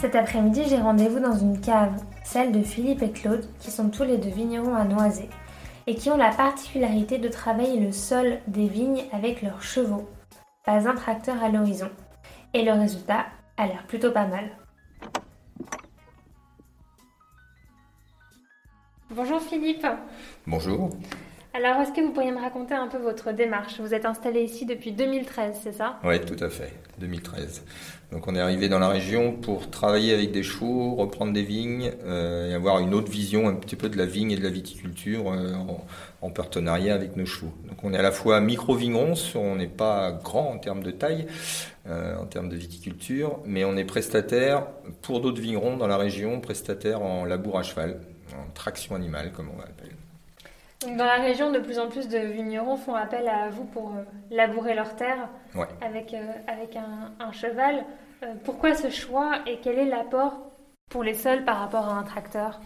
Cet 0.00 0.16
après-midi, 0.16 0.62
j'ai 0.66 0.78
rendez-vous 0.78 1.20
dans 1.20 1.36
une 1.36 1.60
cave, 1.60 1.92
celle 2.24 2.52
de 2.52 2.62
Philippe 2.62 3.02
et 3.02 3.10
Claude, 3.10 3.44
qui 3.58 3.70
sont 3.70 3.90
tous 3.90 4.02
les 4.02 4.16
deux 4.16 4.30
vignerons 4.30 4.74
à 4.74 4.84
Noisé, 4.84 5.28
et 5.86 5.94
qui 5.94 6.08
ont 6.08 6.16
la 6.16 6.30
particularité 6.30 7.18
de 7.18 7.28
travailler 7.28 7.78
le 7.78 7.92
sol 7.92 8.38
des 8.46 8.66
vignes 8.66 9.02
avec 9.12 9.42
leurs 9.42 9.62
chevaux. 9.62 10.08
Pas 10.64 10.88
un 10.88 10.94
tracteur 10.94 11.44
à 11.44 11.50
l'horizon. 11.50 11.90
Et 12.54 12.64
le 12.64 12.72
résultat 12.72 13.26
a 13.58 13.66
l'air 13.66 13.86
plutôt 13.86 14.10
pas 14.10 14.26
mal. 14.26 14.56
Bonjour 19.10 19.42
Philippe. 19.42 19.86
Bonjour. 20.46 20.88
Alors, 21.52 21.80
est-ce 21.80 21.90
que 21.90 22.00
vous 22.00 22.12
pourriez 22.12 22.30
me 22.30 22.40
raconter 22.40 22.74
un 22.74 22.86
peu 22.86 22.98
votre 22.98 23.32
démarche? 23.32 23.80
Vous 23.80 23.92
êtes 23.92 24.04
installé 24.04 24.42
ici 24.42 24.66
depuis 24.66 24.92
2013, 24.92 25.56
c'est 25.64 25.72
ça? 25.72 25.98
Oui, 26.04 26.20
tout 26.20 26.42
à 26.44 26.48
fait, 26.48 26.72
2013. 26.98 27.64
Donc, 28.12 28.28
on 28.28 28.36
est 28.36 28.40
arrivé 28.40 28.68
dans 28.68 28.78
la 28.78 28.86
région 28.86 29.32
pour 29.32 29.68
travailler 29.68 30.14
avec 30.14 30.30
des 30.30 30.44
chevaux, 30.44 30.94
reprendre 30.94 31.32
des 31.32 31.42
vignes 31.42 31.90
euh, 32.04 32.50
et 32.50 32.54
avoir 32.54 32.78
une 32.78 32.94
autre 32.94 33.10
vision 33.10 33.48
un 33.48 33.54
petit 33.54 33.74
peu 33.74 33.88
de 33.88 33.98
la 33.98 34.06
vigne 34.06 34.30
et 34.30 34.36
de 34.36 34.44
la 34.44 34.48
viticulture 34.48 35.32
euh, 35.32 35.52
en, 36.22 36.30
partenariat 36.30 36.94
avec 36.94 37.16
nos 37.16 37.26
chevaux. 37.26 37.52
Donc, 37.68 37.82
on 37.82 37.92
est 37.94 37.98
à 37.98 38.02
la 38.02 38.12
fois 38.12 38.40
micro-vignerons, 38.40 39.14
on 39.34 39.56
n'est 39.56 39.66
pas 39.66 40.12
grand 40.12 40.52
en 40.52 40.58
termes 40.58 40.84
de 40.84 40.92
taille, 40.92 41.26
euh, 41.88 42.16
en 42.16 42.26
termes 42.26 42.48
de 42.48 42.56
viticulture, 42.56 43.40
mais 43.44 43.64
on 43.64 43.76
est 43.76 43.84
prestataire 43.84 44.66
pour 45.02 45.20
d'autres 45.20 45.40
vignerons 45.40 45.76
dans 45.76 45.88
la 45.88 45.96
région, 45.96 46.40
prestataire 46.40 47.02
en 47.02 47.24
labour 47.24 47.58
à 47.58 47.64
cheval, 47.64 47.98
en 48.34 48.48
traction 48.52 48.94
animale, 48.94 49.32
comme 49.32 49.48
on 49.52 49.58
l'appelle 49.58 49.99
dans 50.86 51.04
la 51.04 51.16
région, 51.16 51.52
de 51.52 51.58
plus 51.58 51.78
en 51.78 51.88
plus 51.88 52.08
de 52.08 52.18
vignerons 52.18 52.76
font 52.76 52.94
appel 52.94 53.28
à 53.28 53.50
vous 53.50 53.64
pour 53.64 53.90
euh, 53.90 54.02
labourer 54.30 54.74
leurs 54.74 54.96
terres 54.96 55.28
avec, 55.82 56.14
euh, 56.14 56.32
avec 56.46 56.76
un, 56.76 57.32
cheval. 57.32 57.84
Euh, 58.22 58.34
pourquoi 58.44 58.74
ce 58.74 58.88
choix 58.88 59.40
et 59.46 59.58
quel 59.62 59.78
est 59.78 59.84
l'apport 59.84 60.38
pour 60.88 61.04
les 61.04 61.14
sols 61.14 61.44
par 61.44 61.58
rapport 61.58 61.84
à 61.84 61.98
un 61.98 62.02
tracteur? 62.02 62.60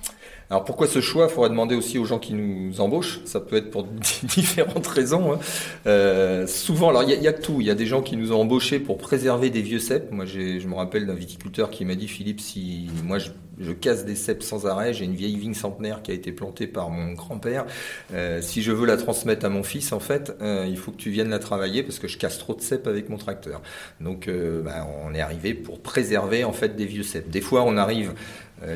Alors 0.48 0.64
pourquoi 0.64 0.86
ce 0.86 1.00
choix? 1.00 1.26
Il 1.28 1.30
faudrait 1.30 1.50
demander 1.50 1.74
aussi 1.74 1.98
aux 1.98 2.04
gens 2.04 2.20
qui 2.20 2.34
nous 2.34 2.80
embauchent. 2.80 3.20
Ça 3.24 3.40
peut 3.40 3.56
être 3.56 3.70
pour 3.70 3.84
différentes 4.22 4.86
raisons. 4.86 5.32
Hein. 5.32 5.38
Euh, 5.86 6.46
souvent, 6.46 6.90
alors 6.90 7.02
il 7.02 7.10
y, 7.10 7.20
y, 7.20 7.28
a 7.28 7.32
tout. 7.32 7.60
Il 7.60 7.66
y 7.66 7.70
a 7.70 7.74
des 7.74 7.86
gens 7.86 8.00
qui 8.00 8.16
nous 8.16 8.32
ont 8.32 8.40
embauchés 8.40 8.78
pour 8.78 8.96
préserver 8.96 9.50
des 9.50 9.60
vieux 9.60 9.80
cèpes. 9.80 10.12
Moi, 10.12 10.24
je 10.24 10.66
me 10.66 10.74
rappelle 10.74 11.06
d'un 11.06 11.14
viticulteur 11.14 11.68
qui 11.68 11.84
m'a 11.84 11.96
dit 11.96 12.08
Philippe, 12.08 12.40
si 12.40 12.88
moi 13.04 13.18
je, 13.18 13.30
je 13.58 13.72
casse 13.72 14.04
des 14.04 14.14
cèpes 14.14 14.42
sans 14.42 14.66
arrêt, 14.66 14.92
j'ai 14.92 15.04
une 15.04 15.14
vieille 15.14 15.36
vigne 15.36 15.54
centenaire 15.54 16.02
qui 16.02 16.10
a 16.10 16.14
été 16.14 16.32
plantée 16.32 16.66
par 16.66 16.90
mon 16.90 17.12
grand-père. 17.12 17.66
Euh, 18.12 18.40
si 18.40 18.62
je 18.62 18.72
veux 18.72 18.86
la 18.86 18.96
transmettre 18.96 19.46
à 19.46 19.48
mon 19.48 19.62
fils, 19.62 19.92
en 19.92 20.00
fait, 20.00 20.36
euh, 20.40 20.66
il 20.68 20.76
faut 20.76 20.90
que 20.90 20.96
tu 20.96 21.10
viennes 21.10 21.30
la 21.30 21.38
travailler 21.38 21.82
parce 21.82 21.98
que 21.98 22.08
je 22.08 22.18
casse 22.18 22.38
trop 22.38 22.54
de 22.54 22.60
cèpes 22.60 22.86
avec 22.86 23.08
mon 23.08 23.16
tracteur. 23.16 23.62
Donc, 24.00 24.28
euh, 24.28 24.62
bah, 24.62 24.86
on 25.04 25.14
est 25.14 25.20
arrivé 25.20 25.54
pour 25.54 25.80
préserver 25.80 26.44
en 26.44 26.52
fait 26.52 26.76
des 26.76 26.86
vieux 26.86 27.02
cèpes. 27.02 27.30
Des 27.30 27.40
fois, 27.40 27.62
on 27.62 27.76
arrive 27.76 28.14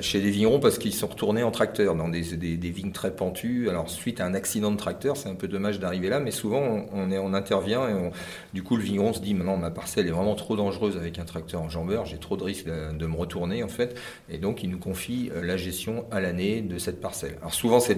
chez 0.01 0.21
les 0.21 0.31
vignerons 0.31 0.61
parce 0.61 0.79
qu'ils 0.79 0.95
sont 0.95 1.07
retournés 1.07 1.43
en 1.43 1.51
tracteur 1.51 1.95
dans 1.95 2.09
des, 2.09 2.37
des, 2.37 2.57
des, 2.57 2.71
vignes 2.71 2.93
très 2.93 3.15
pentues. 3.15 3.69
Alors 3.69 3.89
suite 3.89 4.21
à 4.21 4.27
un 4.27 4.35
accident 4.35 4.71
de 4.71 4.77
tracteur, 4.77 5.17
c'est 5.17 5.29
un 5.29 5.35
peu 5.35 5.49
dommage 5.49 5.81
d'arriver 5.81 6.09
là, 6.09 6.21
mais 6.21 6.31
souvent 6.31 6.87
on, 6.93 7.11
est, 7.11 7.19
on 7.19 7.35
intervient 7.35 7.89
et 7.89 7.95
on, 7.95 8.11
du 8.53 8.63
coup 8.63 8.77
le 8.77 8.83
vigneron 8.83 9.13
se 9.13 9.21
dit 9.21 9.35
maintenant 9.35 9.57
ma 9.57 9.71
parcelle 9.71 10.07
est 10.07 10.11
vraiment 10.11 10.35
trop 10.35 10.57
dangereuse 10.57 10.97
avec 10.97 11.19
un 11.19 11.25
tracteur 11.25 11.63
en 11.63 11.69
jambeur, 11.69 12.07
j'ai 12.07 12.19
trop 12.19 12.37
de 12.37 12.45
risques 12.45 12.67
de, 12.67 13.07
me 13.07 13.17
retourner 13.17 13.63
en 13.63 13.69
fait, 13.69 13.99
et 14.31 14.39
donc 14.39 14.63
il 14.63 14.71
nous 14.71 14.79
confie 14.79 15.31
euh, 15.35 15.43
la 15.43 15.57
gestion 15.57 16.05
à 16.11 16.21
l'année 16.21 16.61
de 16.61 16.79
cette 16.79 17.01
parcelle. 17.01 17.37
Alors 17.41 17.55
souvent 17.55 17.81
c'est 17.81 17.97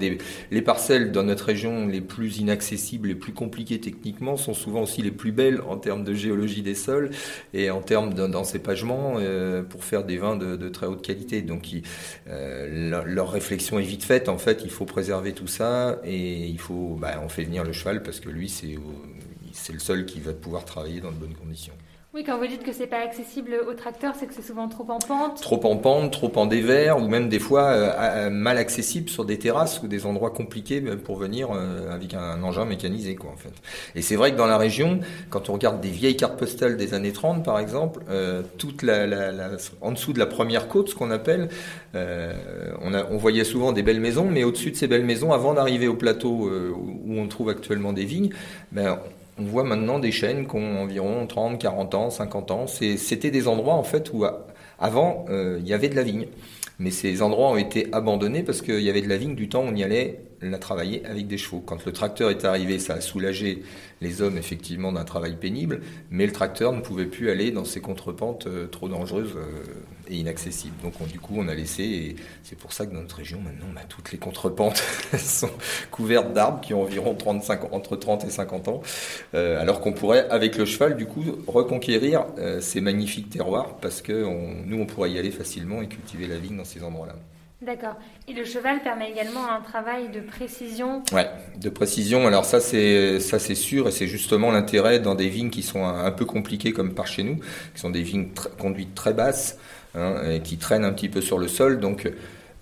les 0.51 0.61
parcelles 0.61 1.11
dans 1.11 1.23
notre 1.23 1.45
région 1.45 1.87
les 1.87 2.01
plus 2.01 2.37
inaccessibles, 2.37 3.09
les 3.09 3.15
plus 3.15 3.33
compliquées 3.33 3.79
techniquement, 3.79 4.37
sont 4.37 4.53
souvent 4.53 4.81
aussi 4.81 5.01
les 5.01 5.11
plus 5.11 5.31
belles 5.31 5.61
en 5.67 5.77
termes 5.77 6.03
de 6.03 6.13
géologie 6.13 6.61
des 6.61 6.75
sols 6.75 7.11
et 7.53 7.69
en 7.69 7.81
termes 7.81 8.13
d'encépagement 8.13 9.15
euh, 9.17 9.63
pour 9.63 9.83
faire 9.83 10.03
des 10.03 10.17
vins 10.17 10.35
de, 10.35 10.55
de 10.55 10.69
très 10.69 10.85
haute 10.85 11.01
qualité. 11.01 11.41
Donc 11.41 11.80
euh, 12.27 13.05
leur, 13.05 13.31
réflexion 13.31 13.79
est 13.79 13.83
vite 13.83 14.03
faite. 14.03 14.29
En 14.29 14.37
fait, 14.37 14.61
il 14.63 14.71
faut 14.71 14.85
préserver 14.85 15.33
tout 15.33 15.47
ça 15.47 15.99
et 16.03 16.47
il 16.47 16.59
faut, 16.59 16.97
bah, 16.99 17.21
on 17.23 17.29
fait 17.29 17.43
venir 17.43 17.63
le 17.63 17.73
cheval 17.73 18.03
parce 18.03 18.19
que 18.19 18.29
lui, 18.29 18.49
c'est, 18.49 18.75
c'est 19.53 19.73
le 19.73 19.79
seul 19.79 20.05
qui 20.05 20.19
va 20.19 20.33
pouvoir 20.33 20.65
travailler 20.65 21.01
dans 21.01 21.11
de 21.11 21.17
bonnes 21.17 21.35
conditions. 21.35 21.73
Oui, 22.13 22.25
quand 22.25 22.37
vous 22.37 22.45
dites 22.45 22.63
que 22.63 22.73
c'est 22.73 22.87
pas 22.87 22.99
accessible 22.99 23.55
au 23.69 23.73
tracteur, 23.73 24.15
c'est 24.19 24.27
que 24.27 24.33
c'est 24.33 24.41
souvent 24.41 24.67
trop 24.67 24.83
en 24.89 24.99
pente. 24.99 25.41
Trop 25.41 25.65
en 25.65 25.77
pente, 25.77 26.11
trop 26.11 26.29
en 26.35 26.45
dévers, 26.45 26.97
ou 26.97 27.07
même 27.07 27.29
des 27.29 27.39
fois 27.39 27.67
euh, 27.69 28.29
mal 28.29 28.57
accessible 28.57 29.07
sur 29.09 29.23
des 29.23 29.39
terrasses 29.39 29.81
ou 29.81 29.87
des 29.87 30.05
endroits 30.05 30.31
compliqués 30.31 30.81
pour 30.81 31.15
venir 31.15 31.51
euh, 31.51 31.89
avec 31.89 32.13
un 32.13 32.43
engin 32.43 32.65
mécanisé, 32.65 33.15
quoi, 33.15 33.31
en 33.31 33.37
fait. 33.37 33.53
Et 33.95 34.01
c'est 34.01 34.17
vrai 34.17 34.33
que 34.33 34.37
dans 34.37 34.45
la 34.45 34.57
région, 34.57 34.99
quand 35.29 35.49
on 35.49 35.53
regarde 35.53 35.79
des 35.79 35.89
vieilles 35.89 36.17
cartes 36.17 36.37
postales 36.37 36.75
des 36.75 36.93
années 36.93 37.13
30, 37.13 37.45
par 37.45 37.59
exemple, 37.59 38.03
euh, 38.09 38.41
toute 38.57 38.83
la, 38.83 39.07
la, 39.07 39.31
la, 39.31 39.51
en 39.79 39.93
dessous 39.93 40.11
de 40.11 40.19
la 40.19 40.25
première 40.25 40.67
côte, 40.67 40.89
ce 40.89 40.95
qu'on 40.95 41.11
appelle, 41.11 41.47
euh, 41.95 42.33
on, 42.81 42.93
on, 42.93 43.17
voyait 43.17 43.45
souvent 43.45 43.71
des 43.71 43.83
belles 43.83 44.01
maisons, 44.01 44.25
mais 44.29 44.43
au-dessus 44.43 44.71
de 44.71 44.75
ces 44.75 44.87
belles 44.87 45.05
maisons, 45.05 45.31
avant 45.31 45.53
d'arriver 45.53 45.87
au 45.87 45.95
plateau 45.95 46.49
euh, 46.49 46.73
où 46.75 47.17
on 47.17 47.27
trouve 47.29 47.47
actuellement 47.47 47.93
des 47.93 48.03
vignes, 48.03 48.31
ben 48.73 48.99
on 49.37 49.43
voit 49.43 49.63
maintenant 49.63 49.99
des 49.99 50.11
chaînes 50.11 50.47
qui 50.47 50.55
ont 50.55 50.81
environ 50.81 51.25
30, 51.25 51.59
40 51.59 51.95
ans, 51.95 52.09
50 52.09 52.51
ans. 52.51 52.67
C'était 52.67 53.31
des 53.31 53.47
endroits 53.47 53.75
en 53.75 53.83
fait 53.83 54.11
où 54.13 54.25
avant 54.79 55.25
euh, 55.29 55.57
il 55.59 55.67
y 55.67 55.73
avait 55.73 55.89
de 55.89 55.95
la 55.95 56.03
vigne. 56.03 56.27
Mais 56.79 56.91
ces 56.91 57.21
endroits 57.21 57.51
ont 57.51 57.57
été 57.57 57.87
abandonnés 57.91 58.43
parce 58.43 58.61
qu'il 58.61 58.81
y 58.81 58.89
avait 58.89 59.01
de 59.01 59.09
la 59.09 59.17
vigne 59.17 59.35
du 59.35 59.49
temps 59.49 59.63
où 59.63 59.67
on 59.67 59.75
y 59.75 59.83
allait 59.83 60.21
la 60.49 60.57
travailler 60.57 61.05
avec 61.05 61.27
des 61.27 61.37
chevaux. 61.37 61.61
Quand 61.63 61.85
le 61.85 61.91
tracteur 61.91 62.29
est 62.29 62.45
arrivé, 62.45 62.79
ça 62.79 62.95
a 62.95 63.01
soulagé 63.01 63.63
les 64.01 64.21
hommes 64.21 64.37
effectivement 64.37 64.91
d'un 64.91 65.03
travail 65.03 65.35
pénible, 65.35 65.81
mais 66.09 66.25
le 66.25 66.31
tracteur 66.31 66.73
ne 66.73 66.81
pouvait 66.81 67.05
plus 67.05 67.29
aller 67.29 67.51
dans 67.51 67.65
ces 67.65 67.81
contrepentes 67.81 68.47
euh, 68.47 68.67
trop 68.67 68.89
dangereuses 68.89 69.35
euh, 69.35 69.63
et 70.09 70.15
inaccessibles. 70.15 70.75
Donc 70.81 70.93
du 71.07 71.19
coup, 71.19 71.35
on 71.37 71.47
a 71.47 71.53
laissé, 71.53 71.83
et 71.83 72.15
c'est 72.43 72.57
pour 72.57 72.73
ça 72.73 72.87
que 72.87 72.93
dans 72.93 73.01
notre 73.01 73.17
région 73.17 73.39
maintenant, 73.39 73.67
toutes 73.87 74.11
les 74.11 74.17
contrepentes 74.17 74.77
sont 75.17 75.51
couvertes 75.91 76.33
d'arbres 76.33 76.61
qui 76.61 76.73
ont 76.73 76.81
environ 76.81 77.13
35, 77.13 77.73
entre 77.73 77.95
30 77.95 78.25
et 78.25 78.29
50 78.31 78.67
ans, 78.67 78.81
euh, 79.35 79.61
alors 79.61 79.81
qu'on 79.81 79.93
pourrait, 79.93 80.27
avec 80.29 80.57
le 80.57 80.65
cheval, 80.65 80.97
du 80.97 81.05
coup, 81.05 81.23
reconquérir 81.47 82.25
ces 82.59 82.81
magnifiques 82.81 83.29
terroirs 83.29 83.77
parce 83.77 84.01
que 84.01 84.25
nous, 84.65 84.79
on 84.79 84.85
pourrait 84.85 85.11
y 85.11 85.19
aller 85.19 85.31
facilement 85.31 85.81
et 85.81 85.87
cultiver 85.87 86.27
la 86.27 86.37
vigne 86.37 86.57
dans 86.57 86.65
ces 86.65 86.83
endroits-là. 86.83 87.15
D'accord. 87.61 87.95
Et 88.27 88.33
le 88.33 88.43
cheval 88.43 88.81
permet 88.81 89.11
également 89.11 89.47
un 89.47 89.61
travail 89.61 90.09
de 90.09 90.19
précision. 90.19 91.03
Ouais, 91.13 91.29
de 91.57 91.69
précision. 91.69 92.25
Alors 92.25 92.43
ça 92.43 92.59
c'est 92.59 93.19
ça 93.19 93.37
c'est 93.37 93.53
sûr 93.53 93.87
et 93.87 93.91
c'est 93.91 94.07
justement 94.07 94.49
l'intérêt 94.49 94.99
dans 94.99 95.13
des 95.13 95.29
vignes 95.29 95.51
qui 95.51 95.61
sont 95.61 95.85
un, 95.85 96.11
peu 96.11 96.25
compliquées 96.25 96.73
comme 96.73 96.95
par 96.95 97.05
chez 97.05 97.21
nous, 97.21 97.35
qui 97.75 97.81
sont 97.81 97.91
des 97.91 98.01
vignes 98.01 98.29
conduites 98.57 98.95
très 98.95 99.13
basses 99.13 99.59
hein, 99.93 100.15
et 100.27 100.39
qui 100.39 100.57
traînent 100.57 100.85
un 100.85 100.91
petit 100.91 101.09
peu 101.09 101.21
sur 101.21 101.37
le 101.37 101.47
sol. 101.47 101.79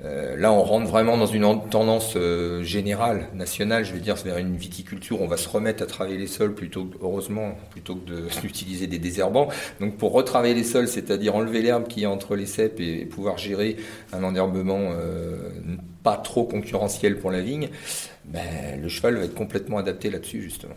Euh, 0.05 0.37
là, 0.37 0.53
on 0.53 0.63
rentre 0.63 0.87
vraiment 0.87 1.17
dans 1.17 1.25
une 1.25 1.43
tendance 1.69 2.13
euh, 2.15 2.63
générale, 2.63 3.27
nationale, 3.33 3.83
je 3.83 3.93
vais 3.93 3.99
dire, 3.99 4.15
vers 4.15 4.37
une 4.37 4.55
viticulture. 4.55 5.21
On 5.21 5.27
va 5.27 5.35
se 5.35 5.49
remettre 5.49 5.83
à 5.83 5.87
travailler 5.87 6.17
les 6.17 6.27
sols 6.27 6.55
plutôt, 6.55 6.89
heureusement, 7.01 7.57
plutôt 7.69 7.95
que 7.95 8.41
d'utiliser 8.41 8.87
des 8.87 8.97
désherbants. 8.97 9.49
Donc, 9.81 9.97
pour 9.97 10.13
retravailler 10.13 10.53
les 10.53 10.63
sols, 10.63 10.87
c'est-à-dire 10.87 11.35
enlever 11.35 11.61
l'herbe 11.61 11.87
qui 11.87 12.03
est 12.03 12.05
entre 12.05 12.37
les 12.37 12.45
cèpes 12.45 12.79
et, 12.79 13.05
pouvoir 13.05 13.37
gérer 13.37 13.75
un 14.13 14.23
enherbement 14.23 14.93
euh, 14.93 15.49
pas 16.03 16.15
trop 16.15 16.45
concurrentiel 16.45 17.17
pour 17.17 17.31
la 17.31 17.41
vigne, 17.41 17.69
ben, 18.23 18.79
le 18.81 18.87
cheval 18.87 19.17
va 19.17 19.25
être 19.25 19.35
complètement 19.35 19.79
adapté 19.79 20.09
là-dessus, 20.09 20.41
justement. 20.41 20.75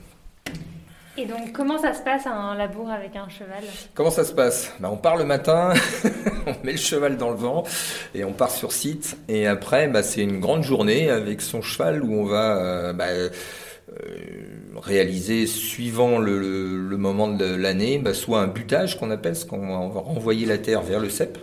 Et 1.18 1.26
donc, 1.26 1.52
comment 1.52 1.78
ça 1.78 1.92
se 1.92 2.00
passe 2.00 2.26
un 2.26 2.54
labour 2.54 2.90
avec 2.90 3.16
un 3.16 3.28
cheval? 3.28 3.62
Comment 3.92 4.10
ça 4.10 4.24
se 4.24 4.32
passe? 4.32 4.72
Ben, 4.80 4.88
On 4.90 4.96
part 4.96 5.16
le 5.16 5.24
matin, 5.24 5.74
on 6.46 6.54
met 6.64 6.72
le 6.72 6.78
cheval 6.78 7.18
dans 7.18 7.30
le 7.30 7.36
vent 7.36 7.64
et 8.14 8.24
on 8.24 8.32
part 8.32 8.50
sur 8.50 8.72
site. 8.72 9.18
Et 9.28 9.46
après, 9.46 9.88
ben, 9.88 10.02
c'est 10.02 10.22
une 10.22 10.40
grande 10.40 10.62
journée 10.62 11.10
avec 11.10 11.42
son 11.42 11.60
cheval 11.60 12.02
où 12.02 12.14
on 12.14 12.24
va 12.24 12.56
euh, 12.56 12.92
ben, 12.94 13.10
euh, 13.10 13.30
réaliser, 14.80 15.46
suivant 15.46 16.18
le, 16.18 16.96
moment 16.96 17.28
de 17.28 17.44
l'année, 17.44 17.98
ben, 17.98 18.14
soit 18.14 18.40
un 18.40 18.46
butage 18.46 18.98
qu'on 18.98 19.10
appelle, 19.10 19.36
ce 19.36 19.44
qu'on 19.44 19.90
va 19.90 20.00
renvoyer 20.00 20.46
la 20.46 20.56
terre 20.56 20.80
vers 20.80 21.00
le 21.00 21.10
cep 21.10 21.36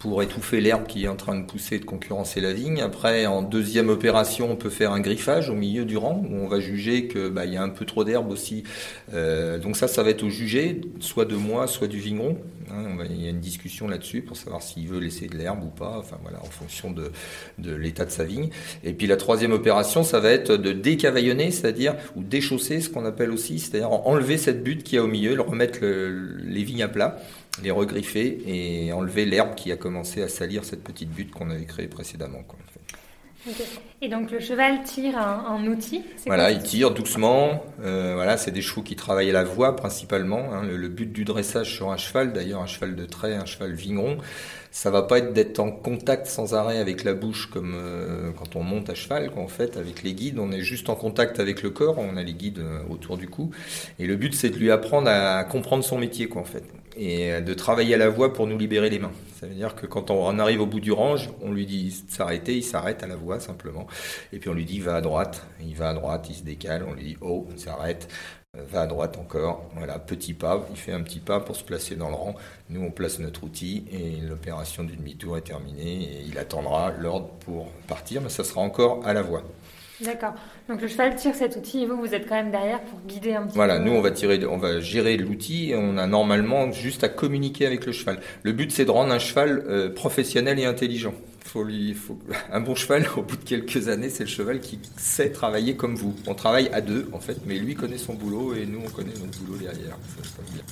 pour 0.00 0.22
étouffer 0.22 0.62
l'herbe 0.62 0.86
qui 0.86 1.04
est 1.04 1.08
en 1.08 1.14
train 1.14 1.38
de 1.38 1.44
pousser 1.44 1.78
de 1.78 1.84
concurrencer 1.84 2.40
la 2.40 2.54
vigne. 2.54 2.80
Après, 2.80 3.26
en 3.26 3.42
deuxième 3.42 3.90
opération, 3.90 4.50
on 4.50 4.56
peut 4.56 4.70
faire 4.70 4.92
un 4.92 5.00
griffage 5.00 5.50
au 5.50 5.54
milieu 5.54 5.84
du 5.84 5.98
rang 5.98 6.24
où 6.26 6.36
on 6.36 6.48
va 6.48 6.58
juger 6.58 7.06
que 7.06 7.28
bah, 7.28 7.44
il 7.44 7.52
y 7.52 7.58
a 7.58 7.62
un 7.62 7.68
peu 7.68 7.84
trop 7.84 8.02
d'herbe 8.02 8.30
aussi. 8.30 8.64
Euh, 9.12 9.58
donc 9.58 9.76
ça, 9.76 9.88
ça 9.88 10.02
va 10.02 10.08
être 10.08 10.22
au 10.22 10.30
jugé, 10.30 10.80
soit 11.00 11.26
de 11.26 11.36
moi, 11.36 11.66
soit 11.66 11.86
du 11.86 11.98
vigneron. 11.98 12.38
Hein, 12.70 12.96
il 13.10 13.22
y 13.22 13.26
a 13.26 13.30
une 13.30 13.40
discussion 13.40 13.88
là-dessus 13.88 14.22
pour 14.22 14.38
savoir 14.38 14.62
s'il 14.62 14.88
veut 14.88 15.00
laisser 15.00 15.26
de 15.26 15.36
l'herbe 15.36 15.62
ou 15.62 15.68
pas. 15.68 15.96
Enfin 15.98 16.16
voilà, 16.22 16.38
en 16.40 16.50
fonction 16.50 16.90
de, 16.90 17.12
de 17.58 17.74
l'état 17.74 18.06
de 18.06 18.10
sa 18.10 18.24
vigne. 18.24 18.48
Et 18.82 18.94
puis 18.94 19.06
la 19.06 19.18
troisième 19.18 19.52
opération, 19.52 20.02
ça 20.02 20.18
va 20.18 20.30
être 20.30 20.56
de 20.56 20.72
décavaillonner, 20.72 21.50
c'est-à-dire 21.50 21.94
ou 22.16 22.22
déchausser, 22.22 22.80
ce 22.80 22.88
qu'on 22.88 23.04
appelle 23.04 23.30
aussi, 23.30 23.58
c'est-à-dire 23.58 23.90
enlever 23.90 24.38
cette 24.38 24.62
butte 24.62 24.82
qui 24.82 24.96
a 24.96 25.04
au 25.04 25.08
milieu, 25.08 25.34
le 25.34 25.42
remettre 25.42 25.80
les 25.82 26.64
vignes 26.64 26.84
à 26.84 26.88
plat 26.88 27.18
les 27.62 27.70
regriffer 27.70 28.42
et 28.46 28.92
enlever 28.92 29.24
l'herbe 29.24 29.54
qui 29.54 29.72
a 29.72 29.76
commencé 29.76 30.22
à 30.22 30.28
salir 30.28 30.64
cette 30.64 30.82
petite 30.82 31.10
butte 31.10 31.32
qu'on 31.32 31.50
avait 31.50 31.64
créée 31.64 31.88
précédemment. 31.88 32.42
Et 34.02 34.08
donc 34.08 34.30
le 34.30 34.40
cheval 34.40 34.82
tire 34.82 35.16
un, 35.16 35.66
outil 35.66 36.02
Voilà, 36.26 36.50
il 36.50 36.62
tire 36.62 36.90
doucement. 36.90 37.64
Euh, 37.82 38.12
voilà, 38.14 38.36
c'est 38.36 38.50
des 38.50 38.60
chevaux 38.60 38.82
qui 38.82 38.96
travaillent 38.96 39.30
à 39.30 39.34
la 39.34 39.44
voix 39.44 39.76
principalement. 39.76 40.52
Hein. 40.52 40.62
Le, 40.64 40.88
but 40.88 41.10
du 41.10 41.24
dressage 41.24 41.74
sur 41.74 41.90
un 41.90 41.96
cheval, 41.96 42.32
d'ailleurs 42.32 42.60
un 42.60 42.66
cheval 42.66 42.96
de 42.96 43.04
trait, 43.06 43.34
un 43.34 43.46
cheval 43.46 43.72
vigneron, 43.72 44.18
ça 44.70 44.90
va 44.90 45.02
pas 45.02 45.18
être 45.18 45.32
d'être 45.32 45.58
en 45.58 45.70
contact 45.70 46.26
sans 46.26 46.54
arrêt 46.54 46.78
avec 46.78 47.02
la 47.04 47.14
bouche 47.14 47.50
comme 47.50 47.74
euh, 47.74 48.30
quand 48.36 48.56
on 48.56 48.62
monte 48.62 48.90
à 48.90 48.94
cheval. 48.94 49.30
en 49.36 49.48
fait, 49.48 49.76
avec 49.76 50.02
les 50.02 50.12
guides, 50.12 50.38
on 50.38 50.52
est 50.52 50.62
juste 50.62 50.90
en 50.90 50.94
contact 50.94 51.40
avec 51.40 51.62
le 51.62 51.70
corps. 51.70 51.98
On 51.98 52.16
a 52.16 52.22
les 52.22 52.34
guides 52.34 52.58
euh, 52.58 52.80
autour 52.90 53.16
du 53.16 53.28
cou. 53.28 53.50
Et 53.98 54.06
le 54.06 54.16
but, 54.16 54.34
c'est 54.34 54.50
de 54.50 54.56
lui 54.56 54.70
apprendre 54.70 55.08
à 55.08 55.42
comprendre 55.44 55.82
son 55.82 55.98
métier, 55.98 56.26
quoi, 56.28 56.42
en 56.42 56.46
fait 56.46 56.64
et 56.96 57.40
de 57.40 57.54
travailler 57.54 57.94
à 57.94 57.98
la 57.98 58.08
voix 58.08 58.32
pour 58.32 58.46
nous 58.46 58.58
libérer 58.58 58.90
les 58.90 58.98
mains. 58.98 59.12
Ça 59.40 59.46
veut 59.46 59.54
dire 59.54 59.74
que 59.74 59.86
quand 59.86 60.10
on 60.10 60.38
arrive 60.38 60.60
au 60.60 60.66
bout 60.66 60.80
du 60.80 60.92
range, 60.92 61.30
on 61.40 61.50
lui 61.50 61.64
dit 61.64 61.92
s'arrêter, 62.08 62.58
il 62.58 62.62
s'arrête 62.62 63.02
à 63.02 63.06
la 63.06 63.16
voix 63.16 63.40
simplement. 63.40 63.86
Et 64.34 64.38
puis 64.38 64.50
on 64.50 64.52
lui 64.52 64.66
dit 64.66 64.80
va 64.80 64.96
à 64.96 65.00
droite, 65.00 65.46
il 65.62 65.74
va 65.74 65.88
à 65.88 65.94
droite, 65.94 66.26
il 66.28 66.34
se 66.34 66.42
décale, 66.42 66.84
on 66.86 66.92
lui 66.92 67.04
dit 67.04 67.16
oh, 67.22 67.46
il 67.50 67.58
s'arrête, 67.58 68.12
va 68.52 68.82
à 68.82 68.86
droite 68.86 69.16
encore. 69.16 69.64
Voilà, 69.74 69.98
petit 69.98 70.34
pas, 70.34 70.66
il 70.70 70.76
fait 70.76 70.92
un 70.92 71.00
petit 71.00 71.20
pas 71.20 71.40
pour 71.40 71.56
se 71.56 71.64
placer 71.64 71.96
dans 71.96 72.10
le 72.10 72.16
rang. 72.16 72.34
Nous 72.68 72.82
on 72.82 72.90
place 72.90 73.18
notre 73.18 73.42
outil 73.44 73.86
et 73.90 74.20
l'opération 74.20 74.84
du 74.84 74.94
demi-tour 74.94 75.38
est 75.38 75.40
terminée 75.40 76.02
et 76.02 76.22
il 76.28 76.36
attendra 76.36 76.92
l'ordre 76.98 77.28
pour 77.46 77.70
partir, 77.88 78.20
mais 78.20 78.28
ça 78.28 78.44
sera 78.44 78.60
encore 78.60 79.06
à 79.06 79.14
la 79.14 79.22
voix. 79.22 79.42
D'accord. 80.04 80.34
Donc 80.68 80.80
le 80.80 80.88
cheval 80.88 81.14
tire 81.16 81.34
cet 81.34 81.56
outil 81.56 81.82
et 81.82 81.86
vous, 81.86 81.96
vous 81.96 82.14
êtes 82.14 82.26
quand 82.28 82.34
même 82.34 82.50
derrière 82.50 82.80
pour 82.80 83.00
guider 83.00 83.34
un 83.34 83.42
petit 83.42 83.54
voilà, 83.54 83.74
peu. 83.74 83.80
Voilà, 83.80 83.92
nous 83.92 83.98
on 83.98 84.02
va 84.02 84.10
tirer, 84.10 84.44
on 84.46 84.56
va 84.56 84.80
gérer 84.80 85.16
l'outil 85.16 85.70
et 85.70 85.76
on 85.76 85.98
a 85.98 86.06
normalement 86.06 86.72
juste 86.72 87.04
à 87.04 87.08
communiquer 87.08 87.66
avec 87.66 87.86
le 87.86 87.92
cheval. 87.92 88.20
Le 88.42 88.52
but 88.52 88.72
c'est 88.72 88.84
de 88.84 88.90
rendre 88.90 89.12
un 89.12 89.18
cheval 89.18 89.64
euh, 89.68 89.92
professionnel 89.92 90.58
et 90.58 90.64
intelligent. 90.64 91.14
Faut 91.44 91.64
lui, 91.64 91.94
faut... 91.94 92.18
Un 92.52 92.60
bon 92.60 92.74
cheval, 92.76 93.06
au 93.16 93.22
bout 93.22 93.36
de 93.36 93.44
quelques 93.44 93.88
années, 93.88 94.08
c'est 94.08 94.22
le 94.22 94.28
cheval 94.28 94.60
qui 94.60 94.78
sait 94.96 95.30
travailler 95.30 95.74
comme 95.74 95.96
vous. 95.96 96.14
On 96.26 96.34
travaille 96.34 96.68
à 96.72 96.80
deux 96.80 97.08
en 97.12 97.18
fait, 97.18 97.38
mais 97.46 97.56
lui 97.56 97.74
connaît 97.74 97.98
son 97.98 98.14
boulot 98.14 98.54
et 98.54 98.66
nous 98.66 98.82
on 98.86 98.90
connaît 98.90 99.14
notre 99.20 99.38
boulot 99.40 99.58
derrière. 99.58 99.96
Ça 100.16 100.24
se 100.24 100.36
passe 100.36 100.52
bien. 100.52 100.62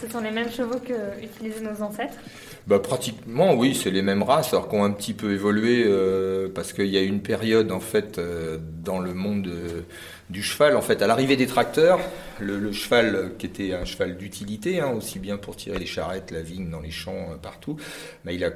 Ce 0.00 0.10
sont 0.10 0.20
les 0.20 0.30
mêmes 0.30 0.50
chevaux 0.50 0.78
que 0.78 1.22
utilisaient 1.22 1.60
nos 1.60 1.82
ancêtres 1.82 2.18
bah, 2.68 2.78
pratiquement 2.78 3.54
oui, 3.54 3.74
c'est 3.74 3.90
les 3.90 4.02
mêmes 4.02 4.22
races, 4.22 4.52
alors 4.52 4.68
qu'on 4.68 4.84
a 4.84 4.86
un 4.86 4.92
petit 4.92 5.14
peu 5.14 5.32
évolué 5.32 5.82
euh, 5.84 6.48
parce 6.54 6.72
qu'il 6.72 6.86
y 6.86 6.96
a 6.96 7.02
une 7.02 7.20
période 7.20 7.72
en 7.72 7.80
fait 7.80 8.18
euh, 8.18 8.58
dans 8.84 9.00
le 9.00 9.14
monde 9.14 9.48
euh, 9.48 9.80
du 10.30 10.44
cheval. 10.44 10.76
En 10.76 10.80
fait, 10.80 11.02
à 11.02 11.08
l'arrivée 11.08 11.34
des 11.34 11.48
tracteurs, 11.48 11.98
le, 12.38 12.70
cheval 12.70 13.32
qui 13.36 13.46
était 13.46 13.74
un 13.74 13.84
cheval 13.84 14.16
d'utilité, 14.16 14.78
hein, 14.80 14.92
aussi 14.96 15.18
bien 15.18 15.38
pour 15.38 15.56
tirer 15.56 15.76
les 15.76 15.86
charrettes, 15.86 16.30
la 16.30 16.40
vigne 16.40 16.70
dans 16.70 16.80
les 16.80 16.92
champs 16.92 17.36
partout, 17.42 17.76
bah, 18.24 18.30
il 18.30 18.44
a 18.44 18.50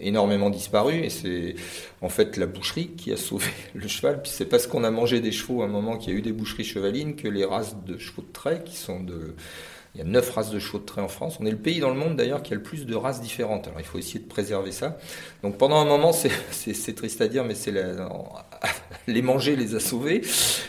énormément 0.00 0.50
disparu 0.50 0.96
et 1.04 1.10
c'est 1.10 1.54
en 2.02 2.08
fait 2.08 2.36
la 2.36 2.46
boucherie 2.46 2.88
qui 2.96 3.12
a 3.12 3.16
sauvé 3.16 3.46
le 3.74 3.86
cheval. 3.86 4.22
C'est 4.24 4.46
parce 4.46 4.66
qu'on 4.66 4.82
a 4.82 4.90
mangé 4.90 5.20
des 5.20 5.32
chevaux 5.32 5.62
à 5.62 5.66
un 5.66 5.68
moment 5.68 5.98
qu'il 5.98 6.12
y 6.12 6.16
a 6.16 6.18
eu 6.18 6.22
des 6.22 6.32
boucheries 6.32 6.64
chevalines 6.64 7.14
que 7.14 7.28
les 7.28 7.44
races 7.44 7.76
de 7.86 7.96
chevaux 7.96 8.22
de 8.22 8.32
trait 8.32 8.62
qui 8.64 8.76
sont 8.76 9.00
de 9.00 9.36
il 9.96 10.00
y 10.00 10.02
a 10.02 10.04
neuf 10.04 10.30
races 10.30 10.50
de 10.50 10.58
chevaux 10.58 10.78
de 10.78 10.84
trait 10.84 11.00
en 11.00 11.08
France. 11.08 11.38
On 11.40 11.46
est 11.46 11.50
le 11.50 11.56
pays 11.56 11.80
dans 11.80 11.88
le 11.88 11.96
monde 11.96 12.16
d'ailleurs 12.16 12.42
qui 12.42 12.52
a 12.52 12.56
le 12.56 12.62
plus 12.62 12.84
de 12.84 12.94
races 12.94 13.22
différentes. 13.22 13.66
Alors 13.66 13.80
il 13.80 13.86
faut 13.86 13.96
essayer 13.96 14.20
de 14.20 14.28
préserver 14.28 14.70
ça. 14.70 14.98
Donc 15.42 15.56
pendant 15.56 15.76
un 15.76 15.86
moment, 15.86 16.12
c'est 16.12 16.94
triste 16.94 17.22
à 17.22 17.28
dire, 17.28 17.44
mais 17.44 17.54
c'est 17.54 17.72
les 19.06 19.22
manger 19.22 19.56
les 19.56 19.74
a 19.74 19.80
sauvés. 19.80 20.20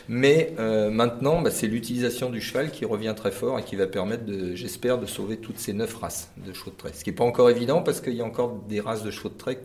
Mais 0.08 0.54
euh, 0.60 0.90
maintenant, 0.90 1.42
bah, 1.42 1.52
c'est 1.52 1.68
l'utilisation 1.68 2.30
du 2.30 2.40
cheval 2.40 2.72
qui 2.72 2.86
revient 2.86 3.14
très 3.18 3.32
fort 3.32 3.60
et 3.60 3.64
qui 3.64 3.76
va 3.76 3.86
permettre, 3.86 4.24
j'espère, 4.54 4.98
de 4.98 5.06
sauver 5.06 5.36
toutes 5.36 5.60
ces 5.60 5.74
neuf 5.74 5.94
races 5.96 6.32
de 6.38 6.54
chevaux 6.54 6.72
de 6.72 6.78
trait. 6.78 6.92
Ce 6.94 7.04
qui 7.04 7.10
n'est 7.10 7.16
pas 7.16 7.26
encore 7.26 7.50
évident 7.50 7.82
parce 7.82 8.00
qu'il 8.00 8.16
y 8.16 8.22
a 8.22 8.26
encore 8.26 8.64
des 8.70 8.80
races 8.80 9.04
de 9.04 9.12
chevaux 9.12 9.30
de 9.30 9.38
trait 9.38 9.60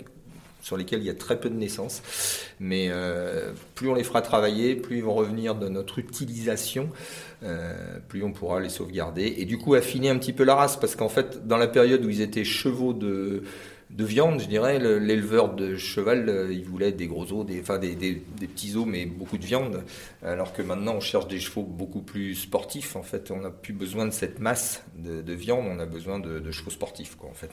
sur 0.62 0.76
lesquels 0.76 1.00
il 1.00 1.06
y 1.06 1.10
a 1.10 1.14
très 1.14 1.38
peu 1.38 1.50
de 1.50 1.56
naissances. 1.56 2.02
Mais 2.60 2.86
euh, 2.90 3.52
plus 3.74 3.88
on 3.88 3.94
les 3.94 4.04
fera 4.04 4.22
travailler, 4.22 4.76
plus 4.76 4.98
ils 4.98 5.04
vont 5.04 5.14
revenir 5.14 5.54
de 5.54 5.68
notre 5.68 5.98
utilisation, 5.98 6.88
euh, 7.42 7.98
plus 8.08 8.22
on 8.22 8.32
pourra 8.32 8.60
les 8.60 8.70
sauvegarder. 8.70 9.34
Et 9.38 9.44
du 9.44 9.58
coup, 9.58 9.74
affiner 9.74 10.08
un 10.08 10.16
petit 10.16 10.32
peu 10.32 10.44
la 10.44 10.54
race, 10.54 10.78
parce 10.78 10.96
qu'en 10.96 11.10
fait, 11.10 11.46
dans 11.46 11.58
la 11.58 11.66
période 11.66 12.04
où 12.04 12.08
ils 12.08 12.20
étaient 12.20 12.44
chevaux 12.44 12.92
de, 12.92 13.42
de 13.90 14.04
viande, 14.04 14.40
je 14.40 14.46
dirais, 14.46 14.78
l'éleveur 14.78 15.52
de 15.54 15.76
cheval, 15.76 16.28
euh, 16.28 16.52
il 16.52 16.64
voulait 16.64 16.92
des 16.92 17.08
gros 17.08 17.32
os, 17.32 17.44
des, 17.44 17.60
enfin 17.60 17.78
des, 17.78 17.96
des, 17.96 18.14
petits 18.46 18.76
os, 18.76 18.86
mais 18.86 19.04
beaucoup 19.04 19.38
de 19.38 19.44
viande. 19.44 19.82
Alors 20.22 20.52
que 20.52 20.62
maintenant, 20.62 20.94
on 20.94 21.00
cherche 21.00 21.26
des 21.26 21.40
chevaux 21.40 21.64
beaucoup 21.64 22.02
plus 22.02 22.36
sportifs. 22.36 22.94
En 22.94 23.02
fait, 23.02 23.32
on 23.32 23.40
n'a 23.40 23.50
plus 23.50 23.72
besoin 23.72 24.06
de 24.06 24.12
cette 24.12 24.38
masse 24.38 24.84
de, 24.96 25.32
viande, 25.32 25.66
on 25.68 25.80
a 25.80 25.86
besoin 25.86 26.20
de, 26.20 26.38
de 26.38 26.50
chevaux 26.52 26.70
sportifs, 26.70 27.16
quoi, 27.16 27.28
en 27.28 27.34
fait. 27.34 27.50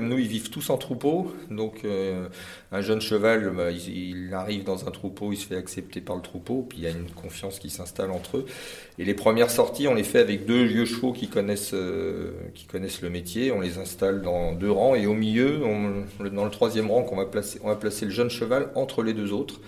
Nous, 0.00 0.18
ils 0.18 0.26
vivent 0.26 0.50
tous 0.50 0.70
en 0.70 0.76
troupeau. 0.76 1.32
Donc, 1.50 1.84
euh, 1.84 2.28
un 2.72 2.80
jeune 2.80 3.00
cheval, 3.00 3.50
bah, 3.50 3.70
il, 3.70 4.32
arrive 4.32 4.64
dans 4.64 4.86
un 4.86 4.90
troupeau, 4.90 5.32
il 5.32 5.36
se 5.36 5.46
fait 5.46 5.56
accepter 5.56 6.00
par 6.00 6.16
le 6.16 6.22
troupeau, 6.22 6.66
puis 6.68 6.78
il 6.78 6.84
y 6.84 6.86
a 6.86 6.90
une 6.90 7.10
confiance 7.10 7.58
qui 7.58 7.70
s'installe 7.70 8.10
entre 8.10 8.38
eux. 8.38 8.46
Et 8.98 9.04
les 9.04 9.14
premières 9.14 9.50
sorties, 9.50 9.88
on 9.88 9.94
les 9.94 10.04
fait 10.04 10.18
avec 10.18 10.46
deux 10.46 10.64
vieux 10.64 10.84
chevaux 10.84 11.12
qui 11.12 11.28
connaissent, 11.28 11.74
euh, 11.74 12.32
qui 12.54 12.66
connaissent 12.66 13.02
le 13.02 13.10
métier. 13.10 13.52
On 13.52 13.60
les 13.60 13.78
installe 13.78 14.22
dans 14.22 14.52
deux 14.52 14.70
rangs, 14.70 14.94
et 14.94 15.06
au 15.06 15.14
milieu, 15.14 15.60
dans 16.32 16.44
le 16.44 16.50
troisième 16.50 16.90
rang, 16.90 17.06
on 17.10 17.16
va 17.16 17.76
placer 17.76 18.04
le 18.04 18.10
jeune 18.10 18.30
cheval 18.30 18.70
entre 18.74 19.02
les 19.02 19.14
deux 19.14 19.32
autres. 19.32 19.60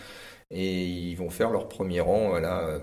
Et 0.50 0.86
ils 0.86 1.14
vont 1.14 1.28
faire 1.28 1.50
leur 1.50 1.69
premier 1.69 2.00
rang 2.00 2.32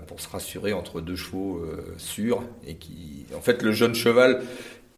pour 0.06 0.20
se 0.20 0.28
rassurer 0.28 0.72
entre 0.72 1.00
deux 1.00 1.16
chevaux 1.16 1.58
euh, 1.58 1.94
sûrs. 1.98 2.44
Et 2.64 2.76
qui, 2.76 3.26
en 3.36 3.40
fait, 3.40 3.62
le 3.62 3.72
jeune 3.72 3.94
cheval, 3.94 4.42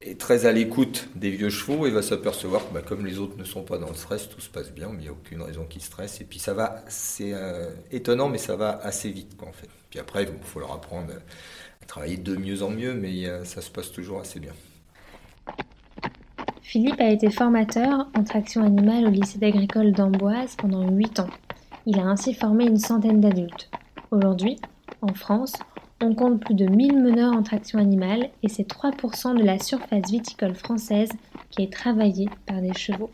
est 0.01 0.21
très 0.21 0.47
à 0.47 0.53
l'écoute 0.53 1.09
des 1.17 1.31
vieux 1.31 1.51
chevaux 1.51 1.87
et 1.87 1.91
va 1.91 2.03
s'apercevoir 2.03 2.69
que 2.69 2.75
bah, 2.75 2.83
comme 2.87 3.05
les 3.05 3.19
autres 3.19 3.37
ne 3.37 3.45
sont 3.45 3.63
pas 3.63 3.79
dans 3.79 3.89
le 3.89 3.95
stress, 3.95 4.29
tout 4.29 4.41
se 4.41 4.49
passe 4.49 4.73
bien, 4.73 4.89
mais 4.89 4.99
il 4.99 5.03
n'y 5.03 5.09
a 5.09 5.13
aucune 5.13 5.43
raison 5.43 5.65
qu'ils 5.65 5.83
stressent. 5.83 6.21
Et 6.21 6.25
puis 6.25 6.39
ça 6.39 6.55
va, 6.55 6.83
c'est 6.89 7.33
euh, 7.35 7.71
étonnant, 7.91 8.29
mais 8.29 8.39
ça 8.39 8.57
va 8.57 8.79
assez 8.83 9.11
vite 9.11 9.37
quoi, 9.37 9.49
en 9.49 9.53
fait. 9.53 9.69
Puis 9.91 9.99
après, 9.99 10.25
il 10.25 10.29
faut 10.43 10.61
leur 10.61 10.73
apprendre 10.73 11.13
à 11.83 11.87
travailler 11.87 12.17
de 12.17 12.37
mieux 12.37 12.63
en 12.63 12.71
mieux, 12.71 12.95
mais 12.95 13.27
euh, 13.27 13.45
ça 13.45 13.61
se 13.61 13.71
passe 13.71 13.91
toujours 13.91 14.21
assez 14.21 14.39
bien. 14.39 14.53
Philippe 16.63 17.01
a 17.01 17.09
été 17.09 17.31
formateur 17.31 18.09
en 18.15 18.25
traction 18.25 18.63
animale 18.63 19.07
au 19.07 19.11
lycée 19.11 19.39
d'agricole 19.39 19.93
d'Amboise 19.93 20.55
pendant 20.57 20.87
8 20.87 21.21
ans. 21.21 21.31
Il 21.87 21.99
a 21.99 22.03
ainsi 22.03 22.35
formé 22.35 22.67
une 22.67 22.77
centaine 22.77 23.23
d'adultes. 23.23 23.71
Aujourd'hui, 24.11 24.61
en 25.01 25.15
France, 25.15 25.55
on 26.01 26.15
compte 26.15 26.41
plus 26.41 26.55
de 26.55 26.67
1000 26.67 27.03
meneurs 27.03 27.33
en 27.33 27.43
traction 27.43 27.79
animale 27.79 28.31
et 28.43 28.49
c'est 28.49 28.69
3% 28.69 29.37
de 29.37 29.45
la 29.45 29.59
surface 29.59 30.11
viticole 30.11 30.55
française 30.55 31.11
qui 31.51 31.63
est 31.63 31.73
travaillée 31.73 32.29
par 32.47 32.61
des 32.61 32.75
chevaux. 32.75 33.11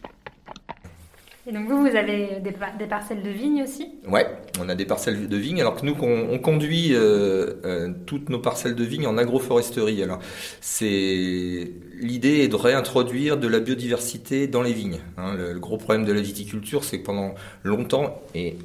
Et 1.47 1.53
donc 1.53 1.69
vous, 1.69 1.79
vous 1.79 1.95
avez 1.95 2.41
des, 2.41 2.87
parcelles 2.87 3.23
de 3.23 3.29
vignes 3.29 3.63
aussi? 3.63 3.93
Ouais, 4.09 4.27
on 4.59 4.69
a 4.71 4.75
des 4.75 4.87
parcelles 4.87 5.29
de 5.29 5.37
vignes. 5.37 5.61
Alors 5.61 5.77
que 5.79 5.85
nous, 5.85 5.95
on, 6.01 6.39
conduit 6.39 6.95
euh, 6.95 7.55
euh, 7.67 7.93
toutes 8.07 8.31
nos 8.31 8.39
parcelles 8.39 8.75
de 8.75 8.85
vignes 8.85 9.07
en 9.07 9.19
agroforesterie. 9.19 10.03
Alors, 10.03 10.21
c'est 10.63 11.71
l'idée 12.01 12.41
est 12.41 12.49
de 12.49 12.57
réintroduire 12.57 13.37
de 13.37 13.47
la 13.47 13.61
biodiversité 13.61 14.47
dans 14.47 14.63
les 14.63 14.73
vignes. 14.73 15.01
Hein. 15.19 15.35
le, 15.37 15.59
gros 15.59 15.77
problème 15.77 16.07
de 16.07 16.13
la 16.15 16.23
viticulture, 16.23 16.83
c'est 16.83 17.01
que 17.01 17.05
pendant 17.05 17.35
longtemps 17.63 18.23
et 18.35 18.57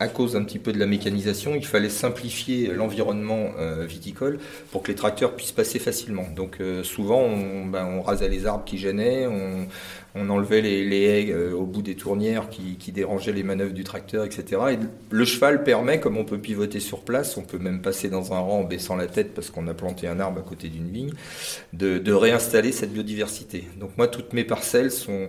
à 0.00 0.08
cause 0.08 0.34
un 0.34 0.42
petit 0.42 0.58
peu 0.58 0.72
de 0.72 0.78
la 0.78 0.86
mécanisation, 0.86 1.54
il 1.54 1.64
fallait 1.64 1.88
simplifier 1.88 2.66
l'environnement 2.72 3.52
euh, 3.58 3.86
viticole 3.86 4.40
pour 4.72 4.82
que 4.82 4.88
les 4.88 4.96
tracteurs 4.96 5.36
puissent 5.36 5.52
passer 5.52 5.78
facilement. 5.78 6.26
Donc 6.34 6.56
euh, 6.60 6.82
souvent, 6.82 7.20
on, 7.20 7.64
ben, 7.66 7.86
on, 7.86 8.02
rasait 8.02 8.28
les 8.28 8.44
arbres 8.44 8.64
qui 8.64 8.76
gênaient, 8.76 9.28
on, 9.28 10.28
enlevait 10.28 10.62
les, 10.62 10.84
les 10.84 11.02
haies 11.02 11.30
euh, 11.30 11.52
au 11.52 11.64
bout 11.64 11.82
des 11.82 11.94
tournières 11.94 12.48
qui, 12.48 12.90
dérangeaient 12.90 13.32
les 13.32 13.44
manœuvres 13.44 13.72
du 13.72 13.84
tracteur, 13.84 14.24
etc. 14.24 14.62
Et 14.72 14.78
le 15.10 15.24
cheval 15.24 15.62
permet, 15.62 16.00
comme 16.00 16.16
on 16.16 16.24
peut 16.24 16.38
pivoter 16.38 16.80
sur 16.80 17.00
place, 17.00 17.36
on 17.36 17.42
peut 17.42 17.58
même 17.58 17.80
passer 17.80 18.08
dans 18.08 18.32
un 18.32 18.40
rang 18.40 18.60
en 18.60 18.64
baissant 18.64 18.96
la 18.96 19.06
tête 19.06 19.32
parce 19.32 19.50
qu'on 19.50 19.68
a 19.68 19.74
planté 19.74 20.08
un 20.08 20.18
arbre 20.18 20.40
à 20.40 20.42
côté 20.42 20.68
d'une 20.68 20.88
vigne, 20.88 21.12
de 21.72 22.12
réinstaller 22.12 22.72
cette 22.72 22.92
biodiversité. 22.92 23.68
Donc 23.78 23.90
moi, 23.96 24.08
toutes 24.08 24.32
mes 24.32 24.44
parcelles 24.44 24.90
sont 24.90 25.28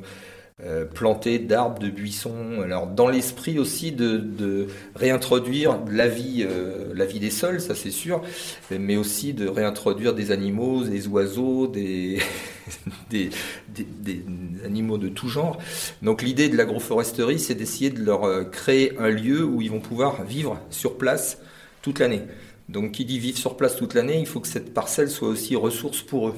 euh, 0.64 0.86
planter 0.86 1.38
d'arbres, 1.38 1.80
de 1.80 1.90
buissons. 1.90 2.62
Alors 2.64 2.88
dans 2.88 3.10
l'esprit 3.10 3.60
aussi 3.60 3.92
de, 3.92 4.68
réintroduire 4.96 5.80
la 5.92 6.08
vie, 6.08 6.46
euh, 6.50 6.94
la 6.96 7.06
vie 7.06 7.20
des 7.20 7.30
sols, 7.30 7.60
ça 7.60 7.76
c'est 7.76 7.92
sûr, 7.92 8.22
mais 8.72 8.96
aussi 8.96 9.34
de 9.34 9.50
réintroduire 9.50 10.14
des 10.14 10.32
animaux, 10.32 10.86
des 10.86 11.10
oiseaux, 11.10 11.68
des, 11.68 12.22
des, 13.10 13.30
animaux 14.64 14.98
de 14.98 15.10
tout 15.10 15.28
genre. 15.28 15.58
Donc 16.02 16.22
l'idée 16.22 16.48
de 16.48 16.56
l'agroforesterie, 16.56 17.40
c'est 17.40 17.56
d'essayer 17.56 17.90
de 17.90 18.02
leur 18.02 18.24
euh, 18.24 18.46
créer 18.46 18.98
un 18.98 19.10
lieu 19.10 19.44
où 19.44 19.62
ils 19.62 19.70
vont 19.70 19.82
pouvoir 19.82 20.24
vivre 20.24 20.58
sur 20.70 20.98
place 20.98 21.38
toute 21.82 22.00
l'année. 22.00 22.22
Donc 22.70 22.94
qui 22.94 23.04
dit 23.04 23.20
vivre 23.20 23.38
sur 23.38 23.58
place 23.58 23.76
toute 23.76 23.94
l'année, 23.94 24.22
il 24.22 24.26
faut 24.26 24.40
que 24.40 24.48
cette 24.48 24.74
parcelle 24.74 25.10
soit 25.10 25.28
aussi 25.28 25.58
ressource 25.58 26.02
pour 26.02 26.30
eux. 26.30 26.36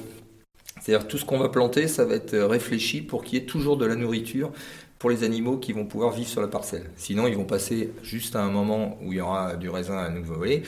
C'est-à-dire 0.80 1.08
tout 1.08 1.18
ce 1.18 1.24
qu'on 1.24 1.38
va 1.38 1.48
planter, 1.48 1.88
ça 1.88 2.04
va 2.04 2.14
être 2.14 2.36
réfléchi 2.36 3.02
pour 3.02 3.24
qu'il 3.24 3.38
y 3.38 3.42
ait 3.42 3.46
toujours 3.46 3.76
de 3.76 3.86
la 3.86 3.96
nourriture 3.96 4.52
pour 4.98 5.10
les 5.10 5.22
animaux 5.22 5.58
qui 5.58 5.72
vont 5.72 5.86
pouvoir 5.86 6.12
vivre 6.12 6.28
sur 6.28 6.40
la 6.40 6.48
parcelle. 6.48 6.90
Sinon, 6.96 7.26
ils 7.28 7.36
vont 7.36 7.44
passer 7.44 7.90
juste 8.02 8.34
à 8.34 8.42
un 8.42 8.50
moment 8.50 8.98
où 9.02 9.12
il 9.12 9.18
y 9.18 9.20
aura 9.20 9.56
du 9.56 9.68
raisin 9.68 9.96
à 9.96 10.08
nouveau 10.08 10.34
voler, 10.34 10.62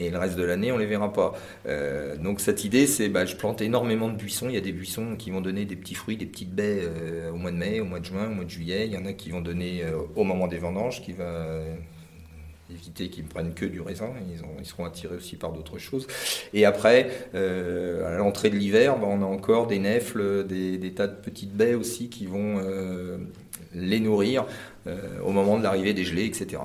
et 0.00 0.10
le 0.10 0.18
reste 0.18 0.36
de 0.36 0.44
l'année, 0.44 0.70
on 0.70 0.78
les 0.78 0.86
verra 0.86 1.12
pas. 1.12 1.34
Euh, 1.66 2.16
donc 2.16 2.40
cette 2.40 2.64
idée, 2.64 2.86
c'est, 2.86 3.08
bah, 3.08 3.24
je 3.24 3.34
plante 3.34 3.60
énormément 3.60 4.08
de 4.08 4.16
buissons. 4.16 4.48
Il 4.48 4.54
y 4.54 4.58
a 4.58 4.60
des 4.60 4.72
buissons 4.72 5.16
qui 5.16 5.30
vont 5.30 5.40
donner 5.40 5.64
des 5.64 5.74
petits 5.74 5.94
fruits, 5.94 6.16
des 6.16 6.26
petites 6.26 6.54
baies 6.54 6.82
euh, 6.82 7.32
au 7.32 7.36
mois 7.36 7.50
de 7.50 7.56
mai, 7.56 7.80
au 7.80 7.84
mois 7.84 7.98
de 7.98 8.04
juin, 8.04 8.28
au 8.28 8.34
mois 8.34 8.44
de 8.44 8.50
juillet. 8.50 8.86
Il 8.86 8.92
y 8.92 8.96
en 8.96 9.06
a 9.06 9.12
qui 9.12 9.30
vont 9.30 9.40
donner 9.40 9.82
euh, 9.82 9.98
au 10.14 10.22
moment 10.22 10.46
des 10.46 10.58
vendanges, 10.58 11.02
qui 11.02 11.12
va 11.12 11.58
éviter 12.70 13.08
qu'ils 13.08 13.24
ne 13.24 13.28
prennent 13.28 13.54
que 13.54 13.64
du 13.64 13.80
raisin, 13.80 14.10
ils, 14.32 14.42
ont, 14.42 14.56
ils, 14.58 14.66
seront 14.66 14.84
attirés 14.84 15.16
aussi 15.16 15.36
par 15.36 15.52
d'autres 15.52 15.78
choses. 15.78 16.06
Et 16.52 16.64
après, 16.64 17.10
euh, 17.34 18.14
à 18.14 18.18
l'entrée 18.18 18.50
de 18.50 18.56
l'hiver, 18.56 18.98
ben, 18.98 19.06
on 19.06 19.22
a 19.22 19.26
encore 19.26 19.66
des 19.66 19.78
nèfles, 19.78 20.46
des, 20.46 20.78
des, 20.78 20.92
tas 20.92 21.06
de 21.06 21.16
petites 21.16 21.54
baies 21.54 21.74
aussi 21.74 22.08
qui 22.08 22.26
vont 22.26 22.58
euh, 22.58 23.18
les 23.74 24.00
nourrir 24.00 24.46
euh, 24.86 25.20
au 25.24 25.32
moment 25.32 25.58
de 25.58 25.62
l'arrivée 25.62 25.94
des 25.94 26.04
gelées, 26.04 26.26
etc. 26.26 26.58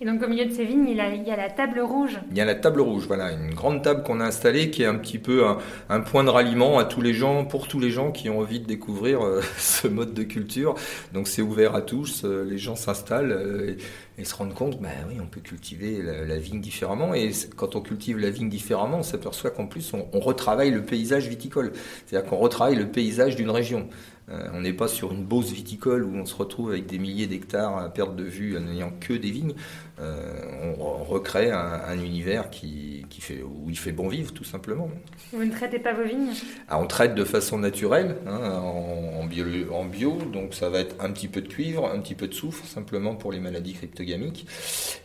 Et 0.00 0.04
donc 0.04 0.22
au 0.22 0.28
milieu 0.28 0.44
de 0.44 0.52
ces 0.52 0.64
vignes, 0.64 0.86
il, 0.88 0.96
y 0.96 1.00
a 1.00 1.36
la 1.36 1.50
table 1.50 1.80
rouge. 1.80 2.20
Il 2.30 2.36
y 2.36 2.40
a 2.40 2.44
la 2.44 2.54
table 2.54 2.80
rouge, 2.80 3.04
voilà, 3.08 3.32
une 3.32 3.52
grande 3.52 3.82
table 3.82 4.04
qu'on 4.04 4.20
a 4.20 4.26
installée 4.26 4.70
qui 4.70 4.84
est 4.84 4.86
un 4.86 4.94
petit 4.94 5.18
peu 5.18 5.44
un, 5.44 5.58
un, 5.88 6.00
point 6.00 6.22
de 6.22 6.28
ralliement 6.30 6.78
à 6.78 6.84
tous 6.84 7.00
les 7.00 7.12
gens, 7.12 7.44
pour 7.44 7.66
tous 7.66 7.80
les 7.80 7.90
gens 7.90 8.12
qui 8.12 8.30
ont 8.30 8.38
envie 8.38 8.60
de 8.60 8.66
découvrir 8.66 9.26
euh, 9.26 9.42
ce 9.58 9.88
mode 9.88 10.14
de 10.14 10.22
culture. 10.22 10.76
Donc 11.12 11.26
c'est 11.26 11.42
ouvert 11.42 11.74
à 11.74 11.82
tous, 11.82 12.24
euh, 12.24 12.44
les 12.48 12.58
gens 12.58 12.76
s'installent 12.76 13.32
euh, 13.32 13.74
et, 14.18 14.24
se 14.24 14.34
rendent 14.34 14.54
compte, 14.54 14.80
bah 14.80 14.88
oui, 15.08 15.16
on 15.20 15.26
peut 15.26 15.40
cultiver 15.40 16.02
la, 16.02 16.36
vigne 16.38 16.60
différemment. 16.60 17.14
Et 17.14 17.30
quand 17.56 17.76
on 17.76 17.80
cultive 17.80 18.18
la 18.18 18.30
vigne 18.30 18.48
différemment, 18.48 18.98
on 18.98 19.02
s'aperçoit 19.02 19.50
qu'en 19.50 19.66
plus 19.66 19.92
on, 19.92 20.20
retravaille 20.20 20.70
le 20.70 20.82
paysage 20.82 21.28
viticole, 21.28 21.72
c'est-à-dire 22.06 22.28
qu'on 22.28 22.36
retravaille 22.36 22.76
le 22.76 22.88
paysage 22.88 23.36
d'une 23.36 23.50
région. 23.50 23.88
Euh, 24.30 24.48
on 24.52 24.60
n'est 24.60 24.74
pas 24.74 24.88
sur 24.88 25.12
une 25.12 25.24
Beauce 25.24 25.52
viticole 25.52 26.04
où 26.04 26.14
on 26.14 26.26
se 26.26 26.34
retrouve 26.34 26.70
avec 26.70 26.86
des 26.86 26.98
milliers 26.98 27.26
d'hectares 27.26 27.78
à 27.78 27.88
perte 27.88 28.14
de 28.14 28.24
vue 28.24 28.58
en 28.58 28.60
n'ayant 28.60 28.92
que 29.00 29.14
des 29.14 29.30
vignes. 29.30 29.54
Euh, 30.00 30.74
on, 30.78 31.02
recrée 31.04 31.50
un, 31.50 31.80
un 31.88 31.98
univers 31.98 32.50
qui, 32.50 33.06
qui, 33.08 33.20
fait, 33.20 33.42
où 33.42 33.68
il 33.68 33.78
fait 33.78 33.92
bon 33.92 34.08
vivre, 34.08 34.32
tout 34.32 34.44
simplement. 34.44 34.90
Vous 35.32 35.44
ne 35.44 35.50
traitez 35.50 35.78
pas 35.78 35.92
vos 35.94 36.04
vignes? 36.04 36.34
Ah, 36.68 36.78
On 36.78 36.86
traite 36.86 37.14
de 37.14 37.24
façon 37.24 37.58
naturelle, 37.58 38.16
hein, 38.26 38.60
en, 38.62 39.20
en, 39.20 39.24
bio, 39.24 39.44
en, 39.72 39.84
bio, 39.86 40.18
donc 40.32 40.54
ça 40.54 40.68
va 40.68 40.80
être 40.80 40.94
un 41.02 41.10
petit 41.12 41.28
peu 41.28 41.40
de 41.40 41.48
cuivre, 41.48 41.90
un 41.90 41.98
petit 42.00 42.14
peu 42.14 42.28
de 42.28 42.34
soufre, 42.34 42.64
simplement 42.66 43.14
pour 43.14 43.32
les 43.32 43.40
maladies 43.40 43.72
cryptogamiques, 43.72 44.46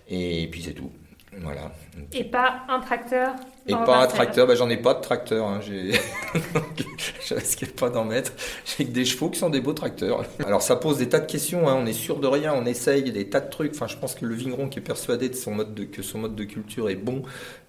et 0.09 0.47
puis 0.51 0.61
c'est 0.61 0.73
tout. 0.73 0.91
Voilà. 1.39 1.71
Et 2.11 2.25
pas 2.25 2.63
un 2.67 2.79
tracteur? 2.79 3.33
Et 3.65 3.71
pas 3.71 4.03
un 4.03 4.07
tracteur, 4.07 4.45
ben, 4.45 4.55
j'en 4.55 4.69
ai 4.69 4.77
pas 4.77 4.93
de 4.93 5.01
tracteur. 5.01 5.47
Hein. 5.47 5.61
je 5.63 7.33
risque 7.33 7.65
pas 7.71 7.89
d'en 7.89 8.03
mettre. 8.03 8.33
J'ai 8.65 8.85
que 8.85 8.91
des 8.91 9.05
chevaux 9.05 9.29
qui 9.29 9.39
sont 9.39 9.49
des 9.49 9.61
beaux 9.61 9.73
tracteurs. 9.73 10.25
Alors 10.45 10.61
ça 10.61 10.75
pose 10.75 10.97
des 10.97 11.07
tas 11.07 11.19
de 11.19 11.25
questions, 11.25 11.69
hein. 11.69 11.75
on 11.77 11.85
est 11.85 11.93
sûr 11.93 12.19
de 12.19 12.27
rien, 12.27 12.53
on 12.53 12.65
essaye 12.65 13.09
des 13.09 13.29
tas 13.29 13.39
de 13.39 13.49
trucs. 13.49 13.73
Enfin, 13.73 13.87
je 13.87 13.95
pense 13.95 14.15
que 14.15 14.25
le 14.25 14.35
vigneron 14.35 14.67
qui 14.67 14.79
est 14.79 14.83
persuadé 14.83 15.29
de 15.29 15.35
son 15.35 15.51
mode 15.51 15.73
de, 15.73 15.85
que 15.85 16.01
son 16.01 16.19
mode 16.19 16.35
de 16.35 16.43
culture 16.43 16.89
est 16.89 16.95
bon, 16.95 17.23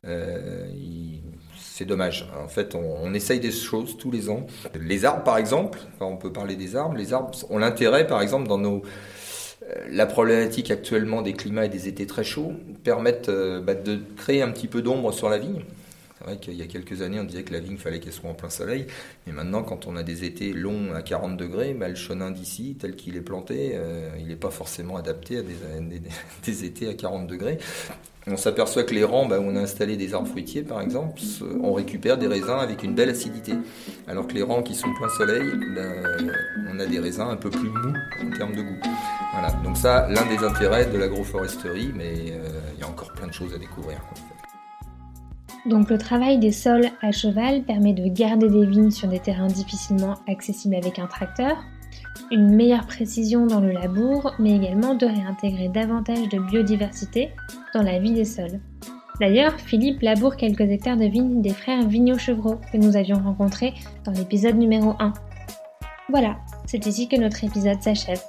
euh, 0.06 0.66
il 0.74 1.20
c'est 1.56 1.86
dommage. 1.86 2.30
En 2.40 2.46
fait, 2.46 2.76
on, 2.76 2.98
on, 3.02 3.14
essaye 3.14 3.40
des 3.40 3.50
choses 3.50 3.96
tous 3.98 4.12
les 4.12 4.30
ans. 4.30 4.46
Les 4.80 5.04
arbres, 5.04 5.24
par 5.24 5.38
exemple, 5.38 5.80
enfin, 5.94 6.06
on 6.06 6.16
peut 6.16 6.32
parler 6.32 6.54
des 6.54 6.76
arbres. 6.76 6.96
Les 6.96 7.12
arbres 7.12 7.32
ont 7.50 7.58
l'intérêt, 7.58 8.06
par 8.06 8.22
exemple, 8.22 8.46
dans 8.46 8.58
nos 8.58 8.82
la 9.88 10.06
problématique 10.06 10.70
actuellement 10.70 11.22
des 11.22 11.32
climats 11.32 11.66
et 11.66 11.68
des 11.68 11.88
étés 11.88 12.06
très 12.06 12.24
chauds 12.24 12.52
permettent 12.82 13.28
euh, 13.28 13.60
bah, 13.60 13.74
de 13.74 13.98
créer 14.16 14.42
un 14.42 14.50
petit 14.50 14.68
peu 14.68 14.82
d'ombre 14.82 15.12
sur 15.12 15.28
la 15.28 15.38
vigne. 15.38 15.62
C'est 16.24 16.30
vrai 16.30 16.40
qu'il 16.40 16.54
y 16.54 16.62
a 16.62 16.66
quelques 16.66 17.02
années, 17.02 17.20
on 17.20 17.24
disait 17.24 17.42
que 17.42 17.52
la 17.52 17.60
vigne 17.60 17.76
fallait 17.76 18.00
qu'elle 18.00 18.14
soit 18.14 18.30
en 18.30 18.34
plein 18.34 18.48
soleil, 18.48 18.86
mais 19.26 19.34
maintenant, 19.34 19.62
quand 19.62 19.86
on 19.86 19.94
a 19.94 20.02
des 20.02 20.24
étés 20.24 20.54
longs 20.54 20.94
à 20.94 21.02
40 21.02 21.36
degrés, 21.36 21.74
bah, 21.74 21.90
le 21.90 21.96
chenin 21.96 22.30
d'ici, 22.30 22.78
tel 22.80 22.96
qu'il 22.96 23.16
est 23.16 23.20
planté, 23.20 23.72
euh, 23.74 24.08
il 24.18 24.28
n'est 24.28 24.36
pas 24.36 24.48
forcément 24.50 24.96
adapté 24.96 25.36
à 25.36 25.42
des, 25.42 26.64
étés 26.64 26.88
à 26.88 26.94
40 26.94 27.26
degrés. 27.26 27.58
On 28.26 28.38
s'aperçoit 28.38 28.84
que 28.84 28.94
les 28.94 29.04
rangs 29.04 29.26
bah, 29.26 29.38
où 29.38 29.42
on 29.42 29.54
a 29.54 29.60
installé 29.60 29.98
des 29.98 30.14
arbres 30.14 30.28
fruitiers, 30.28 30.62
par 30.62 30.80
exemple, 30.80 31.20
on 31.62 31.74
récupère 31.74 32.16
des 32.16 32.26
raisins 32.26 32.58
avec 32.58 32.82
une 32.82 32.94
belle 32.94 33.10
acidité. 33.10 33.52
Alors 34.08 34.26
que 34.26 34.32
les 34.32 34.42
rangs 34.42 34.62
qui 34.62 34.74
sont 34.74 34.94
plein 34.94 35.10
soleil, 35.10 35.52
bah, 35.76 35.82
on 36.72 36.80
a 36.80 36.86
des 36.86 37.00
raisins 37.00 37.28
un 37.28 37.36
peu 37.36 37.50
plus 37.50 37.68
mous 37.68 37.92
en 38.22 38.30
termes 38.34 38.56
de 38.56 38.62
goût. 38.62 38.80
Voilà, 39.34 39.50
donc 39.62 39.76
ça, 39.76 40.08
l'un 40.08 40.24
des 40.24 40.42
intérêts 40.42 40.86
de 40.86 40.96
l'agroforesterie, 40.96 41.92
mais 41.94 42.14
euh, 42.30 42.48
il 42.72 42.80
y 42.80 42.82
a 42.82 42.88
encore 42.88 43.12
plein 43.12 43.26
de 43.26 43.34
choses 43.34 43.52
à 43.52 43.58
découvrir. 43.58 43.98
En. 44.10 44.33
Donc 45.66 45.88
le 45.88 45.96
travail 45.96 46.38
des 46.38 46.52
sols 46.52 46.90
à 47.00 47.10
cheval 47.10 47.62
permet 47.62 47.94
de 47.94 48.06
garder 48.06 48.48
des 48.48 48.66
vignes 48.66 48.90
sur 48.90 49.08
des 49.08 49.18
terrains 49.18 49.46
difficilement 49.46 50.14
accessibles 50.28 50.74
avec 50.74 50.98
un 50.98 51.06
tracteur, 51.06 51.56
une 52.30 52.54
meilleure 52.54 52.86
précision 52.86 53.46
dans 53.46 53.60
le 53.60 53.72
labour, 53.72 54.34
mais 54.38 54.56
également 54.56 54.94
de 54.94 55.06
réintégrer 55.06 55.68
davantage 55.68 56.28
de 56.28 56.38
biodiversité 56.38 57.30
dans 57.72 57.82
la 57.82 57.98
vie 57.98 58.12
des 58.12 58.26
sols. 58.26 58.60
D'ailleurs, 59.20 59.58
Philippe 59.58 60.02
laboure 60.02 60.36
quelques 60.36 60.60
hectares 60.60 60.96
de 60.96 61.06
vignes 61.06 61.40
des 61.40 61.50
frères 61.50 61.86
Vigneault-Chevreau 61.86 62.56
que 62.72 62.76
nous 62.76 62.96
avions 62.96 63.22
rencontrés 63.22 63.72
dans 64.04 64.12
l'épisode 64.12 64.56
numéro 64.56 64.94
1. 64.98 65.12
Voilà, 66.10 66.36
c'est 66.66 66.84
ici 66.86 67.08
que 67.08 67.16
notre 67.16 67.42
épisode 67.44 67.80
s'achève. 67.80 68.20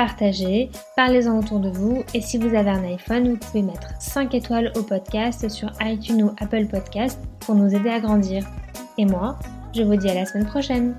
Partagez, 0.00 0.70
parlez-en 0.96 1.38
autour 1.38 1.60
de 1.60 1.68
vous 1.68 2.02
et 2.14 2.22
si 2.22 2.38
vous 2.38 2.54
avez 2.54 2.70
un 2.70 2.84
iPhone, 2.84 3.28
vous 3.28 3.36
pouvez 3.36 3.60
mettre 3.60 3.90
5 4.00 4.34
étoiles 4.34 4.72
au 4.74 4.82
podcast 4.82 5.46
sur 5.50 5.70
iTunes 5.82 6.22
ou 6.22 6.30
Apple 6.40 6.68
Podcast 6.68 7.20
pour 7.40 7.54
nous 7.54 7.74
aider 7.74 7.90
à 7.90 8.00
grandir. 8.00 8.42
Et 8.96 9.04
moi, 9.04 9.38
je 9.76 9.82
vous 9.82 9.96
dis 9.96 10.08
à 10.08 10.14
la 10.14 10.24
semaine 10.24 10.46
prochaine. 10.46 10.94